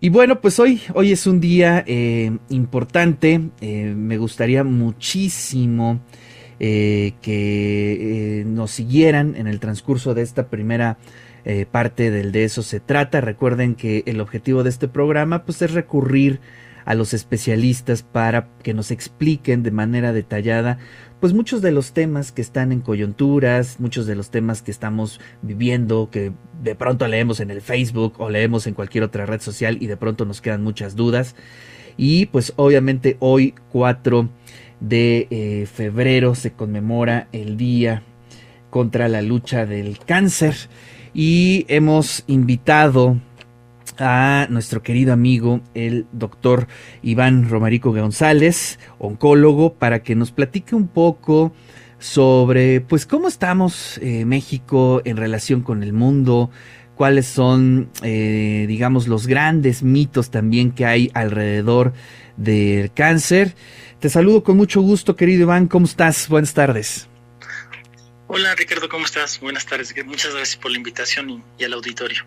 [0.00, 3.40] Y bueno, pues hoy, hoy es un día eh, importante.
[3.60, 5.98] Eh, me gustaría muchísimo
[6.60, 10.98] eh, que nos siguieran en el transcurso de esta primera
[11.72, 13.22] parte del de eso se trata.
[13.22, 16.40] Recuerden que el objetivo de este programa pues es recurrir
[16.84, 20.78] a los especialistas para que nos expliquen de manera detallada
[21.20, 25.20] pues muchos de los temas que están en coyunturas, muchos de los temas que estamos
[25.42, 29.78] viviendo, que de pronto leemos en el Facebook o leemos en cualquier otra red social
[29.80, 31.34] y de pronto nos quedan muchas dudas.
[31.96, 34.28] Y pues obviamente hoy 4
[34.80, 38.02] de eh, febrero se conmemora el Día
[38.70, 40.54] contra la lucha del cáncer
[41.14, 43.16] y hemos invitado
[43.98, 46.68] a nuestro querido amigo, el doctor
[47.02, 51.52] Iván Romarico González, oncólogo, para que nos platique un poco
[51.98, 56.50] sobre, pues, cómo estamos eh, México en relación con el mundo,
[56.94, 61.92] cuáles son, eh, digamos, los grandes mitos también que hay alrededor
[62.36, 63.54] del cáncer.
[64.00, 66.28] Te saludo con mucho gusto, querido Iván, ¿cómo estás?
[66.28, 67.08] Buenas tardes.
[68.30, 69.40] Hola Ricardo, ¿cómo estás?
[69.40, 69.94] Buenas tardes.
[70.04, 72.24] Muchas gracias por la invitación y, y al auditorio.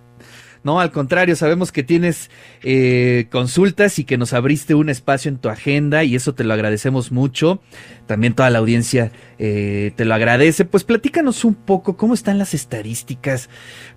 [0.64, 2.30] No, al contrario, sabemos que tienes
[2.62, 6.54] eh, consultas y que nos abriste un espacio en tu agenda y eso te lo
[6.54, 7.62] agradecemos mucho.
[8.06, 10.66] También toda la audiencia eh, te lo agradece.
[10.66, 13.50] Pues platícanos un poco cómo están las estadísticas.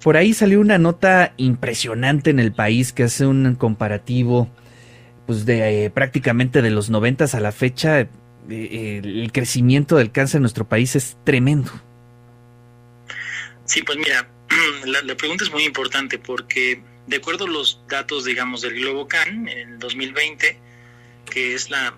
[0.02, 4.48] Por ahí salió una nota impresionante en el país que hace un comparativo
[5.26, 8.08] pues de eh, prácticamente de los noventas a la fecha.
[8.48, 11.70] el crecimiento del cáncer en nuestro país es tremendo.
[13.66, 14.28] Sí, pues mira,
[14.86, 19.72] la, pregunta es muy importante porque de acuerdo a los datos, digamos, del GloboCan en
[19.72, 20.58] el 2020,
[21.30, 21.94] que es la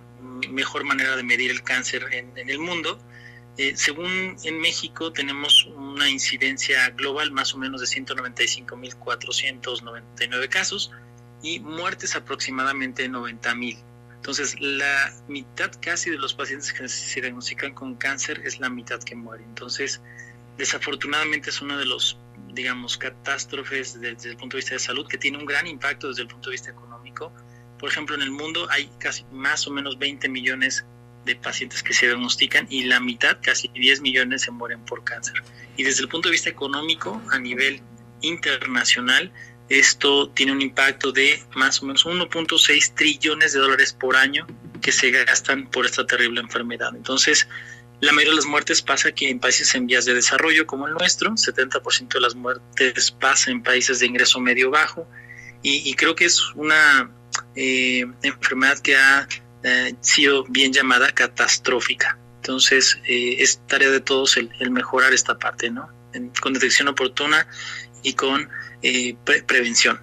[0.51, 3.01] mejor manera de medir el cáncer en, el mundo,
[3.57, 10.93] eh, según en México tenemos una incidencia global más o menos de 195.499 casos
[11.43, 13.79] y muertes aproximadamente 90.000.
[14.17, 19.01] Entonces, la mitad casi de los pacientes que se diagnostican con cáncer es la mitad
[19.01, 19.45] que muere.
[19.45, 20.01] Entonces,
[20.59, 22.19] desafortunadamente es uno de los
[22.57, 26.23] digamos, catástrofes desde el punto de vista de salud, que tiene un gran impacto desde
[26.23, 27.33] el punto de vista económico.
[27.79, 30.85] Por ejemplo, en el mundo hay casi más o menos 20 millones
[31.25, 35.35] de pacientes que se diagnostican y la mitad, casi 10 millones, se mueren por cáncer.
[35.77, 37.83] Y desde el punto de vista económico, a nivel
[38.23, 39.31] internacional,
[39.69, 44.47] esto tiene un impacto de más o menos 1.6 trillones de dólares por año
[44.81, 46.95] que se gastan por esta terrible enfermedad.
[46.95, 47.49] Entonces,
[48.01, 50.95] la mayoría de las muertes pasa aquí en países en vías de desarrollo como el
[50.95, 55.09] nuestro, 70% de las muertes pasa en países de ingreso medio bajo
[55.63, 57.11] y, creo que es una
[57.57, 59.27] eh, enfermedad que ha
[59.65, 62.17] eh, sido bien llamada catastrófica.
[62.37, 65.89] Entonces eh, es tarea de todos el, mejorar esta parte, ¿no?
[66.41, 67.49] con detección oportuna
[68.05, 68.49] y con
[69.47, 70.01] prevención.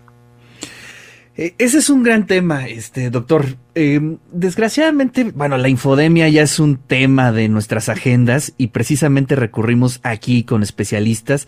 [1.35, 3.57] Eh, ese es un gran tema, este doctor.
[3.75, 9.99] Eh, desgraciadamente, bueno, la infodemia ya es un tema de nuestras agendas y precisamente recurrimos
[10.03, 11.47] aquí con especialistas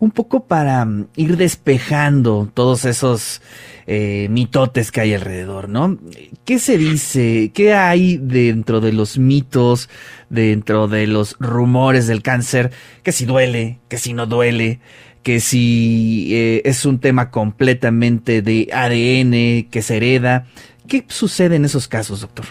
[0.00, 3.42] un poco para mm, ir despejando todos esos
[3.86, 5.98] eh, mitotes que hay alrededor, ¿no?
[6.44, 7.52] ¿Qué se dice?
[7.54, 9.88] ¿Qué hay dentro de los mitos,
[10.28, 12.72] dentro de los rumores del cáncer?
[13.02, 14.80] Que si duele, que si no duele,
[15.22, 20.46] que si eh, es un tema completamente de ADN que se hereda.
[20.88, 22.46] ¿Qué sucede en esos casos, doctor?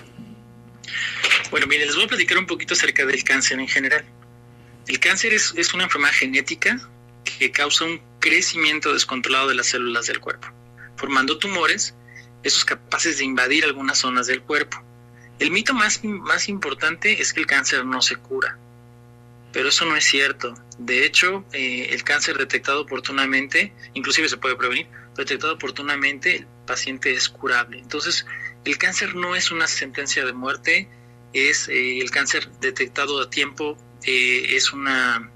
[1.52, 4.06] Bueno, mire, les voy a platicar un poquito acerca del cáncer en general.
[4.88, 6.80] El cáncer es, es una enfermedad genética
[7.24, 10.47] que causa un crecimiento descontrolado de las células del cuerpo,
[10.96, 11.96] formando tumores,
[12.44, 14.84] esos capaces de invadir algunas zonas del cuerpo.
[15.40, 18.57] El mito más, más importante es que el cáncer no se cura
[19.52, 20.54] pero eso no es cierto.
[20.78, 27.14] De hecho, eh, el cáncer detectado oportunamente, inclusive se puede prevenir, detectado oportunamente, el paciente
[27.14, 27.80] es curable.
[27.80, 28.26] Entonces,
[28.66, 30.88] el cáncer no es una sentencia de muerte,
[31.34, 35.30] es eh, el cáncer detectado a tiempo, eh, es una,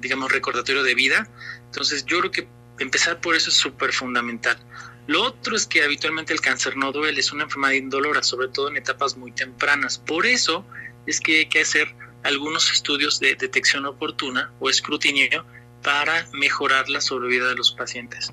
[0.00, 1.28] digamos, recordatorio de vida.
[1.66, 2.48] Entonces, yo creo que
[2.78, 4.58] empezar por eso es súper fundamental.
[5.06, 8.68] Lo otro es que habitualmente el cáncer no duele, es una enfermedad indolora, sobre todo
[8.68, 9.98] en etapas muy tempranas.
[9.98, 10.66] Por eso
[11.06, 15.44] es que hay que hacer algunos estudios de detección oportuna o escrutinio
[15.82, 18.32] para mejorar la sobrevida de los pacientes.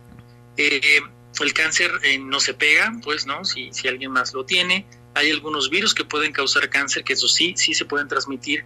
[0.57, 1.01] Eh,
[1.39, 4.87] el cáncer eh, no se pega, pues no, si, si alguien más lo tiene.
[5.13, 8.63] Hay algunos virus que pueden causar cáncer, que eso sí, sí se pueden transmitir,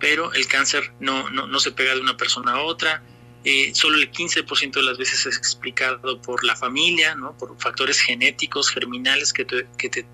[0.00, 3.02] pero el cáncer no, no, no se pega de una persona a otra.
[3.44, 7.36] Eh, solo el 15% de las veces es explicado por la familia, ¿no?
[7.36, 9.46] por factores genéticos, germinales que
[9.76, 10.06] que te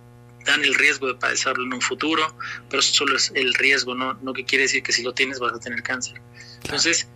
[0.44, 2.34] dan el riesgo de padecerlo en un futuro,
[2.69, 5.38] pero eso solo es el riesgo, no, no que quiere decir que si lo tienes
[5.38, 6.20] vas a tener cáncer.
[6.62, 7.08] Entonces,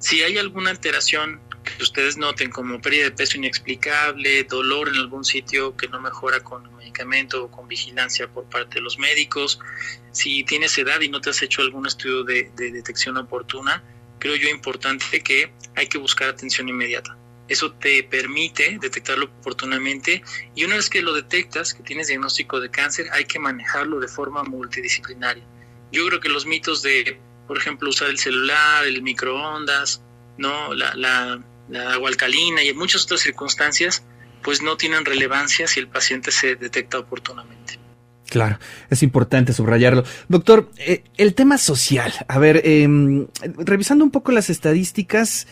[0.00, 5.24] Si hay alguna alteración que ustedes noten como pérdida de peso inexplicable, dolor en algún
[5.24, 9.58] sitio que no mejora con medicamento o con vigilancia por parte de los médicos,
[10.12, 13.82] si tienes edad y no te has hecho algún estudio de, de detección oportuna,
[14.20, 17.16] creo yo importante que hay que buscar atención inmediata.
[17.48, 20.22] Eso te permite detectarlo oportunamente
[20.54, 24.08] y una vez que lo detectas, que tienes diagnóstico de cáncer, hay que manejarlo de
[24.08, 25.44] forma multidisciplinaria.
[25.90, 30.02] Yo creo que los mitos de, por ejemplo, usar el celular, el microondas,
[30.36, 31.40] no, la, la,
[31.92, 34.04] agua alcalina y muchas otras circunstancias,
[34.42, 37.78] pues no tienen relevancia si el paciente se detecta oportunamente.
[38.28, 38.58] Claro,
[38.90, 40.04] es importante subrayarlo.
[40.28, 42.12] Doctor, eh, el tema social.
[42.28, 42.86] A ver, eh,
[43.56, 45.46] revisando un poco las estadísticas,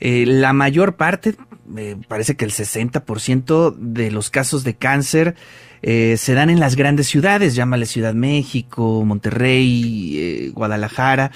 [0.00, 1.34] eh, la mayor parte,
[1.66, 5.34] me parece que el 60% de los casos de cáncer
[5.82, 11.30] eh, se dan en las grandes ciudades, llámale Ciudad México, Monterrey, eh, Guadalajara.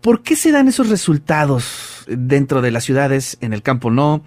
[0.00, 4.24] ¿Por qué se dan esos resultados dentro de las ciudades, en el campo no?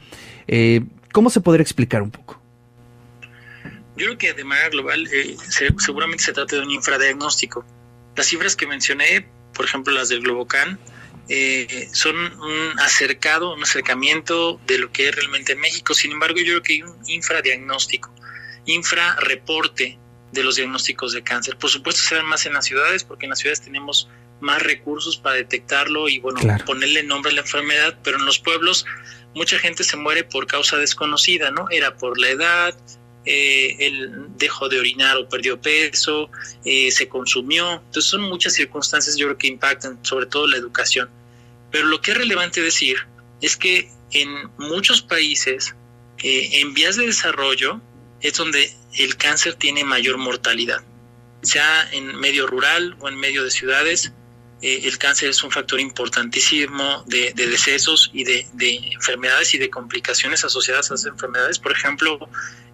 [1.14, 2.42] ¿Cómo se podría explicar un poco?
[3.96, 5.08] Yo creo que de manera global
[5.78, 7.66] seguramente se trata de un infradiagnóstico.
[8.18, 10.78] Las cifras que mencioné, por ejemplo las del Globocan,
[11.30, 15.94] eh, son un acercado, un acercamiento de lo que es realmente México.
[15.94, 18.14] Sin embargo, yo creo que hay un infradiagnóstico,
[18.66, 20.00] infrarreporte
[20.32, 21.58] de los diagnósticos de cáncer.
[21.58, 24.10] Por supuesto, se dan más en las ciudades, porque en las ciudades tenemos
[24.40, 28.86] más recursos para detectarlo y, bueno, ponerle nombre a la enfermedad, pero en los pueblos
[29.36, 31.68] mucha gente se muere por causa desconocida, ¿no?
[31.70, 32.76] Era por la edad,
[33.26, 36.30] eh, él dejó de orinar o perdió peso,
[36.66, 37.74] eh, se consumió.
[37.74, 41.10] Entonces son muchas circunstancias yo creo que impactan sobre todo la educación.
[41.72, 42.98] Pero lo que es relevante decir
[43.42, 45.76] es que en muchos países
[46.24, 47.82] eh, en vías de desarrollo
[48.22, 50.84] es donde el cáncer tiene mayor mortalidad,
[51.42, 54.12] sea en medio rural o en medio de ciudades.
[54.62, 58.46] Eh, el cáncer es un factor importantísimo de, decesos y de,
[58.94, 61.58] enfermedades y de complicaciones asociadas a esas enfermedades.
[61.58, 62.20] Por ejemplo,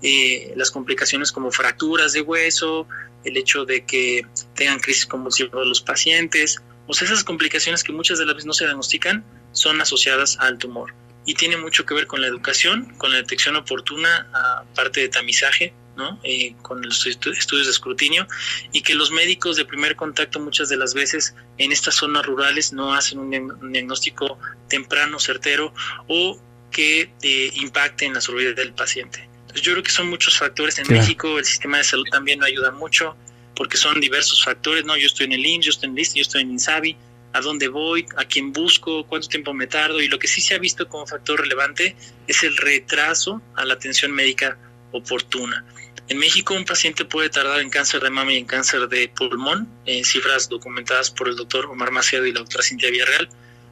[0.02, 2.88] eh, las complicaciones como fracturas de hueso,
[3.24, 8.26] el hecho de que tengan crisis convulsivas los pacientes, o esas complicaciones que muchas de
[8.26, 10.94] las veces no se diagnostican son asociadas al tumor.
[11.26, 14.30] Y tiene mucho que ver con la educación, con la detección oportuna,
[14.72, 16.20] aparte de tamizaje, ¿no?
[16.24, 18.28] Eh, con los estudios de escrutinio,
[18.72, 22.72] y que los médicos de primer contacto muchas de las veces en estas zonas rurales
[22.72, 24.40] no hacen un diagnóstico
[24.70, 25.74] temprano, certero,
[26.08, 26.40] o
[26.72, 29.28] que eh, impacte en la sobrevida del paciente.
[29.42, 30.78] Entonces yo creo que son muchos factores.
[30.80, 33.16] En México el sistema de salud también no ayuda mucho
[33.56, 34.96] porque son diversos factores, ¿no?
[34.96, 36.98] Yo estoy en el IMSS, yo estoy en el yo estoy en INSABI,
[37.34, 40.56] a dónde voy, a quién busco, cuánto tiempo me tardo, y lo que sí se
[40.56, 41.96] ha visto como factor relevante
[42.28, 44.58] es el retraso a la atención médica
[44.92, 45.66] oportuna.
[46.10, 49.68] En México un paciente puede tardar en cáncer de mama y en cáncer de pulmón,
[49.86, 53.30] en cifras documentadas por el doctor Omar Macedo y la doctora Cintia Villarreal,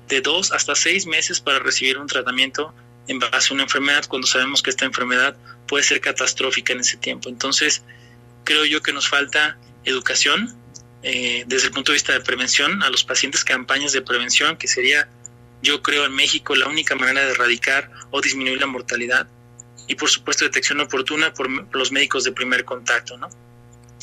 [0.10, 2.74] de dos hasta seis meses para recibir un tratamiento
[3.08, 5.38] en base a una enfermedad cuando sabemos que esta enfermedad
[5.68, 7.30] puede ser catastrófica en ese tiempo.
[7.30, 7.84] Entonces,
[8.44, 10.56] creo yo que nos falta educación,
[11.04, 14.68] eh, desde el punto de vista de prevención, a los pacientes campañas de prevención, que
[14.68, 15.08] sería,
[15.62, 19.28] yo creo, en México la única manera de erradicar o disminuir la mortalidad.
[19.88, 23.30] Y por supuesto, detección oportuna por los médicos de primer contacto, ¿no?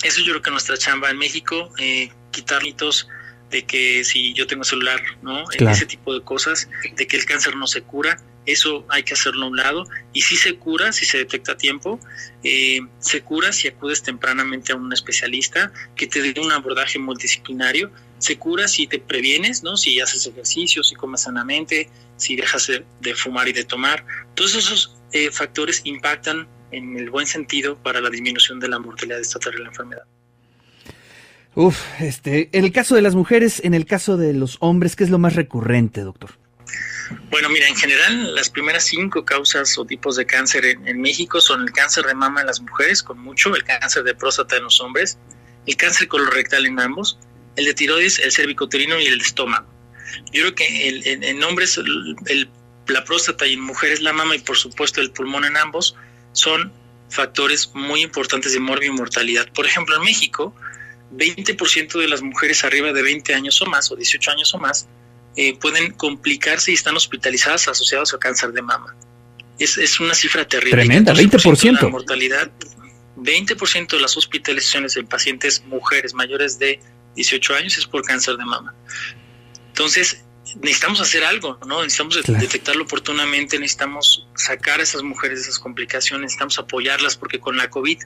[0.02, 3.08] Eso yo creo que nuestra chamba en México, eh, quitar mitos
[3.50, 5.44] de que si yo tengo celular, ¿no?
[5.50, 9.44] Ese tipo de cosas, de que el cáncer no se cura, eso hay que hacerlo
[9.44, 9.84] a un lado.
[10.12, 12.00] Y si se cura, si se detecta a tiempo,
[12.42, 17.92] eh, se cura si acudes tempranamente a un especialista que te dé un abordaje multidisciplinario.
[18.18, 19.76] Se cura si te previenes, ¿no?
[19.76, 22.68] Si haces ejercicio, si comes sanamente, si dejas
[23.00, 24.04] de, fumar y de tomar.
[24.34, 29.16] Todos esos eh, factores impactan en el buen sentido para la disminución de la mortalidad
[29.16, 30.04] de esta terrible enfermedad.
[31.54, 35.04] Uf, este, en el caso de las mujeres, en el caso de los hombres, ¿qué
[35.04, 36.30] es lo más recurrente, doctor?
[37.30, 41.62] Bueno, mira, en general las primeras cinco causas o tipos de cáncer en, México son
[41.62, 44.80] el cáncer de mama en las mujeres, con mucho, el cáncer de próstata en los
[44.80, 45.18] hombres,
[45.66, 47.18] el cáncer colorectal en ambos,
[47.56, 49.68] el de tiroides, el cervicoterino y el de estómago.
[50.32, 51.78] Yo creo que en, hombres
[52.86, 55.96] la próstata y en mujeres la mama y por supuesto el pulmón en ambos
[56.32, 56.72] son
[57.08, 59.46] factores muy importantes de morbio y mortalidad.
[59.52, 60.54] Por ejemplo, en México,
[61.14, 64.88] 20% de las mujeres arriba de 20 años o más o 18 años o más
[65.36, 68.94] eh, pueden complicarse y están hospitalizadas asociadas a cáncer de mama.
[69.58, 70.72] Es, es una cifra terrible.
[70.72, 71.82] Tremenda, 20%.
[71.82, 72.50] La mortalidad,
[73.16, 76.80] 20% de las hospitalizaciones en pacientes mujeres mayores de
[77.16, 78.74] 18 años es por cáncer de mama.
[79.68, 80.24] Entonces,
[80.60, 81.82] necesitamos hacer algo, ¿no?
[81.82, 87.56] Necesitamos detectarlo oportunamente, necesitamos sacar a esas mujeres de esas complicaciones, necesitamos apoyarlas porque con
[87.56, 87.98] la COVID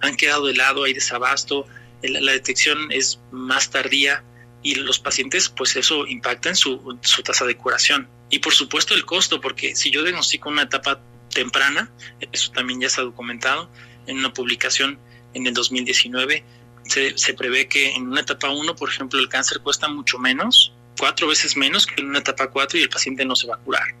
[0.00, 1.66] han quedado de lado, hay desabasto,
[2.02, 4.22] la detección es más tardía,
[4.64, 8.08] y los pacientes, pues eso impacta en su, su tasa de curación.
[8.30, 11.92] Y por supuesto el costo, porque si yo diagnostico una etapa temprana,
[12.32, 13.70] eso también ya está documentado
[14.06, 14.98] en una publicación
[15.34, 16.44] en el 2019,
[16.84, 20.72] se, se prevé que en una etapa 1, por ejemplo, el cáncer cuesta mucho menos,
[20.98, 23.58] cuatro veces menos que en una etapa 4 y el paciente no se va a
[23.58, 23.94] curar.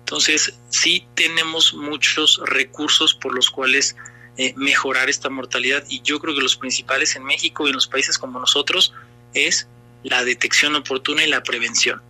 [0.00, 3.96] Entonces, sí tenemos muchos recursos por los cuales
[4.36, 7.86] eh, mejorar esta mortalidad y yo creo que los principales en México y en los
[7.86, 8.92] países como nosotros
[9.32, 9.68] es
[10.02, 12.02] la detección oportuna y la prevención.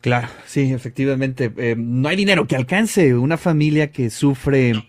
[0.00, 1.52] Claro, sí, efectivamente.
[1.56, 4.84] Eh, no hay dinero que alcance una familia que sufre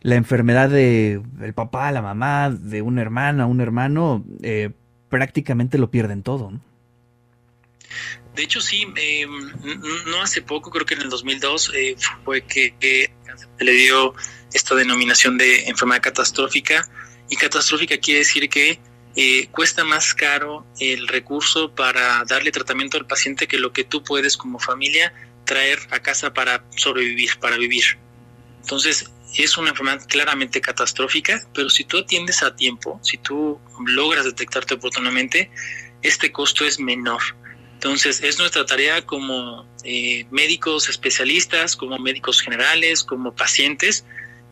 [0.00, 4.70] la enfermedad de el papá, la mamá, de una hermana, un hermano, eh,
[5.10, 6.50] prácticamente lo pierden todo.
[6.50, 6.60] ¿no?
[8.34, 9.26] De hecho, sí, eh,
[10.06, 12.74] no hace poco, creo que en el 2002, eh, fue que,
[13.58, 14.14] se le dio
[14.52, 16.88] esta denominación de enfermedad catastrófica.
[17.28, 18.80] Y catastrófica quiere decir que
[19.16, 24.02] eh, cuesta más caro el recurso para darle tratamiento al paciente que lo que tú
[24.02, 25.12] puedes como familia
[25.44, 27.84] traer a casa para sobrevivir, para vivir.
[28.62, 34.24] Entonces, es una enfermedad claramente catastrófica, pero si tú atiendes a tiempo, si tú logras
[34.24, 35.50] detectarte oportunamente,
[36.02, 37.22] este costo es menor.
[37.82, 44.04] Entonces, es nuestra tarea como eh, médicos especialistas, como médicos generales, como pacientes,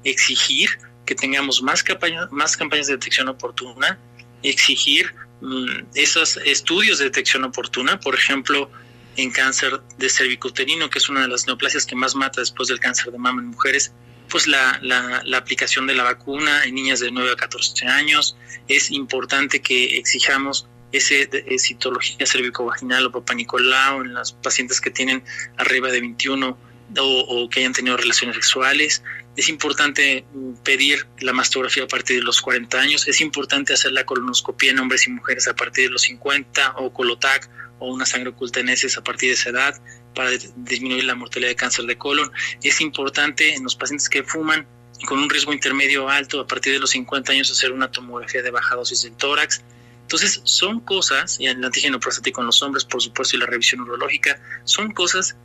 [0.03, 0.69] exigir
[1.07, 4.01] que tengamos más, campañas de detección oportuna,
[4.43, 8.69] exigir mm, esos estudios de detección oportuna, por ejemplo,
[9.17, 12.81] en cáncer de cervicuterino, que es una de las neoplasias que más mata después del
[12.81, 13.93] cáncer de mama en mujeres,
[14.29, 18.37] pues la, la, la, aplicación de la vacuna en niñas de 9 a 14 años.
[18.67, 25.23] Es importante que exijamos ese de, citología cervicovaginal o papanicolao en las pacientes que tienen
[25.57, 26.59] arriba de 21
[26.99, 29.03] o, que hayan tenido relaciones sexuales.
[29.37, 33.09] Es importante mm, pedir la mastografía a partir de los 40 años.
[33.09, 36.93] Es importante hacer la colonoscopia en hombres y mujeres a partir de los 50 o
[36.93, 39.81] colotac o una sangre oculta en heces a partir de esa edad
[40.15, 42.31] para disminuir la mortalidad de cáncer de colon.
[42.63, 44.67] Es importante en los pacientes que fuman
[45.07, 48.51] con un riesgo intermedio alto a partir de los 50 años hacer una tomografía de
[48.51, 49.63] baja dosis del tórax
[50.11, 53.83] entonces, son cosas, y el antígeno prostático en los hombres, por supuesto, y la revisión
[53.83, 55.37] urológica, son cosas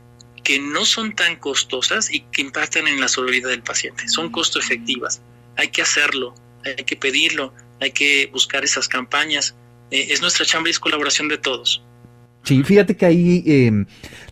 [0.42, 4.08] que no son tan costosas y que impactan en la sobrevida del paciente.
[4.08, 5.22] Son costo efectivas.
[5.56, 9.54] Hay que hacerlo, hay que pedirlo, hay que buscar esas campañas.
[9.92, 11.84] Eh, es nuestra chamba y es colaboración de todos.
[12.42, 13.84] Sí, fíjate que ahí eh,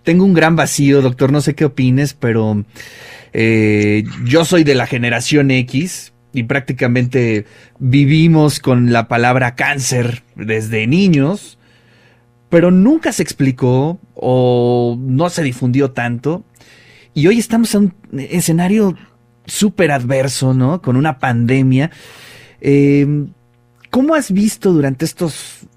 [0.03, 2.65] tengo un gran vacío, doctor, no sé qué opines, pero
[3.33, 7.47] eh, yo soy de la generación X, y prácticamente
[7.79, 11.59] vivimos con la palabra cáncer desde niños,
[12.51, 16.45] pero nunca se explicó o no se difundió tanto.
[17.15, 18.97] Y hoy estamos en un escenario
[19.47, 20.83] súper adverso, ¿no?
[20.83, 21.93] Con una pandemia.
[22.61, 23.27] Eh,
[23.91, 25.69] ¿Cómo has visto durante estos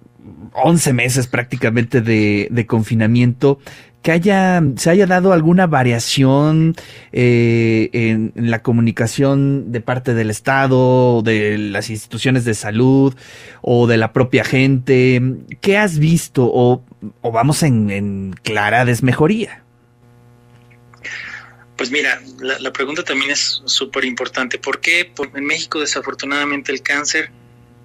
[0.53, 3.59] 11 meses prácticamente de, de confinamiento
[4.01, 6.75] que haya, se haya dado alguna variación
[7.11, 13.15] eh, en, la comunicación de parte del Estado, de las instituciones de salud
[13.61, 15.21] o de la propia gente.
[15.61, 16.83] ¿Qué has visto o,
[17.21, 19.63] vamos en, clara desmejoría?
[21.75, 24.57] Pues mira, la, pregunta también es súper importante.
[24.57, 25.11] ¿Por qué?
[25.13, 27.29] Porque en México desafortunadamente el cáncer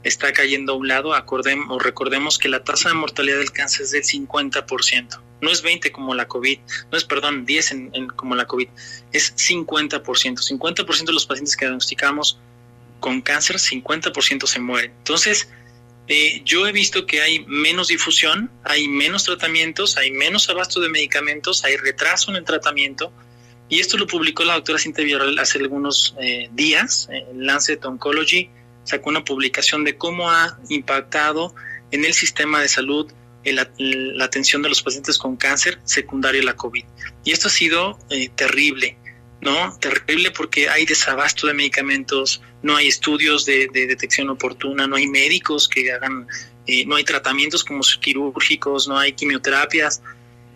[0.02, 1.14] está cayendo a un lado.
[1.14, 5.92] Acordemos, recordemos que la tasa de mortalidad del cáncer es del 50% no es 20
[5.92, 6.58] como la COVID,
[6.90, 8.68] no es, perdón, 10 en, como la COVID,
[9.12, 10.00] es 50%.
[10.00, 12.38] 50% de los pacientes que diagnosticamos
[13.00, 14.92] con cáncer, 50% se mueren.
[14.98, 15.48] Entonces,
[16.06, 20.88] eh, yo he visto que hay menos difusión, hay menos tratamientos, hay menos abasto de
[20.88, 23.12] medicamentos, hay retraso en el tratamiento.
[23.68, 27.08] Y esto lo publicó la doctora Cintia Villarreal hace algunos eh, días.
[27.10, 28.48] En Lancet Oncology
[28.84, 31.54] sacó una publicación de cómo ha impactado
[31.90, 33.12] en el sistema de salud
[33.50, 36.84] la, atención de los pacientes con cáncer secundario a la COVID.
[37.24, 38.96] Y esto ha sido eh, terrible,
[39.40, 39.76] ¿no?
[39.80, 45.68] Terrible porque hay desabasto de medicamentos, no hay estudios de, detección oportuna, no hay médicos
[45.68, 46.28] que hagan,
[46.66, 50.02] eh, no hay tratamientos como quirúrgicos, no hay quimioterapias.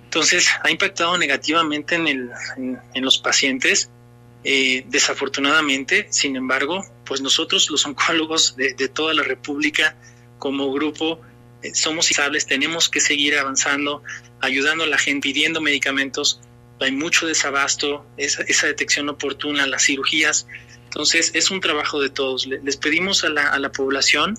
[0.05, 2.31] Entonces, ha impactado negativamente en, el,
[2.95, 3.91] en, los pacientes.
[4.45, 9.97] Eh, desafortunadamente, sin embargo, pues nosotros los oncólogos de, toda la República,
[10.39, 11.21] como grupo,
[11.63, 14.03] eh, somos isables, tenemos que seguir avanzando,
[14.41, 16.41] ayudando a la gente, pidiendo medicamentos.
[16.81, 20.47] Hay mucho desabasto, esa, esa detección oportuna, las cirugías.
[20.85, 22.47] Entonces, es un trabajo de todos.
[22.47, 24.39] Les pedimos a la, a la población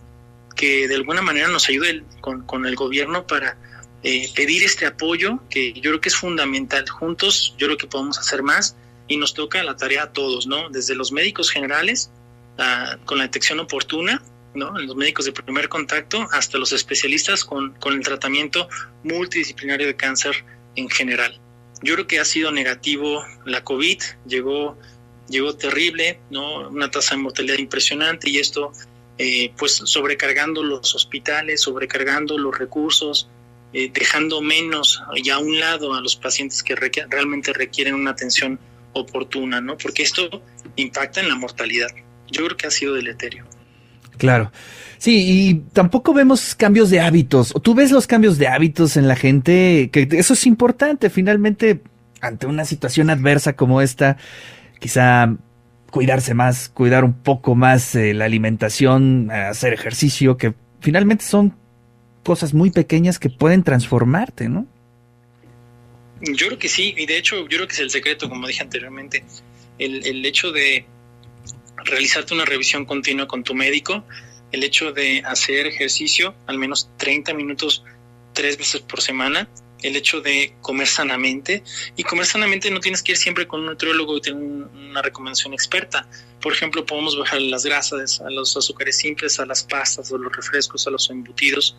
[0.56, 3.58] que de alguna manera nos ayude con, con el gobierno para
[4.04, 6.88] eh, pedir este apoyo, que yo creo que es fundamental.
[6.90, 8.76] Juntos, yo creo que podemos hacer más
[9.08, 10.70] y nos toca la tarea a todos, ¿no?
[10.70, 12.12] Desde los médicos generales,
[13.06, 14.22] con la detección oportuna,
[14.54, 14.78] ¿no?
[14.80, 18.68] Los médicos de primer contacto hasta los especialistas con, con el tratamiento
[19.04, 20.44] multidisciplinario de cáncer
[20.76, 21.40] en general.
[21.82, 24.78] Yo creo que ha sido negativo la COVID, llegó,
[25.30, 26.70] llegó terrible, ¿no?
[26.70, 28.72] Una tasa de mortalidad impresionante y esto,
[29.18, 33.30] eh, pues, sobrecargando los hospitales, sobrecargando los recursos,
[33.74, 38.60] eh, dejando menos y a un lado a los pacientes que realmente requieren una atención
[38.94, 39.78] oportuna, ¿no?
[39.78, 40.42] Porque esto
[40.76, 41.90] impacta en la mortalidad.
[42.32, 43.46] Yo creo que ha sido deleterio.
[44.18, 44.52] Claro.
[44.98, 47.54] Sí, y tampoco vemos cambios de hábitos.
[47.62, 49.90] ¿Tú ves los cambios de hábitos en la gente?
[49.92, 51.10] Que eso es importante.
[51.10, 51.82] Finalmente,
[52.20, 54.18] ante una situación adversa como esta,
[54.80, 55.36] quizá
[55.92, 61.56] cuidarse más, cuidar un poco más eh, la alimentación, hacer ejercicio, que finalmente son
[62.24, 64.68] cosas muy pequeñas que pueden transformarte, ¿no?
[66.22, 68.64] Yo creo que sí, y de hecho yo creo que es el secreto, como dije
[68.64, 69.24] anteriormente,
[69.78, 70.86] el, el hecho de
[71.88, 74.06] realizarte una revisión continua con tu médico,
[74.52, 77.84] el hecho de hacer ejercicio al menos 30 minutos
[78.34, 79.50] tres veces por semana,
[79.82, 81.64] el hecho de comer sanamente.
[81.96, 85.54] Y comer sanamente no tienes que ir siempre con un nutriólogo y tener una recomendación
[85.54, 86.08] experta.
[86.42, 90.36] Por ejemplo, podemos bajar las grasas, a los azúcares simples, a las pastas, a los
[90.36, 91.78] refrescos, a los embutidos.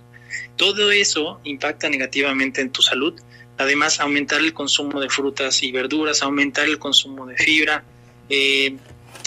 [0.57, 3.15] Todo eso impacta negativamente en tu salud.
[3.57, 7.85] Además, aumentar el consumo de frutas y verduras, aumentar el consumo de fibra,
[8.29, 8.77] eh,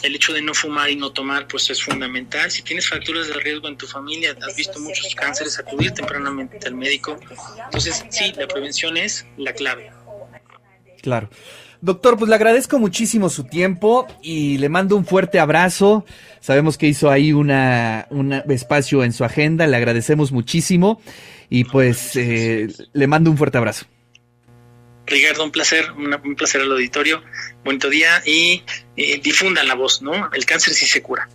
[0.03, 2.49] el hecho de no fumar y no tomar pues es fundamental.
[2.49, 6.75] Si tienes factores de riesgo en tu familia, has visto muchos cánceres, acudir tempranamente al
[6.75, 7.19] médico.
[7.65, 9.91] Entonces, sí, la prevención es la clave.
[11.01, 11.29] Claro.
[11.81, 16.05] Doctor, pues le agradezco muchísimo su tiempo y le mando un fuerte abrazo.
[16.39, 21.01] Sabemos que hizo ahí una, un espacio en su agenda, le agradecemos muchísimo
[21.49, 23.87] y pues eh, le mando un fuerte abrazo.
[25.05, 27.21] Ricardo, un placer, un placer al auditorio,
[27.63, 28.63] bonito día y
[28.95, 30.29] eh, difundan la voz, ¿no?
[30.33, 31.27] El cáncer sí se cura.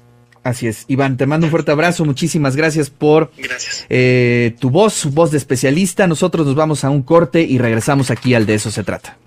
[0.46, 0.84] Así es.
[0.86, 2.04] Iván, te mando un fuerte abrazo.
[2.04, 3.84] Muchísimas gracias por gracias.
[3.88, 6.06] Eh, tu voz, voz de especialista.
[6.06, 9.18] Nosotros nos vamos a un corte y regresamos aquí al De eso se trata.